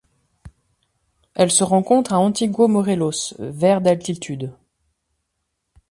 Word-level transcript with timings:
Elle 1.35 1.51
se 1.51 1.63
rencontre 1.63 2.11
à 2.13 2.17
Antiguo 2.17 2.67
Morelos 2.67 3.35
vers 3.37 3.81
d'altitude. 3.81 4.51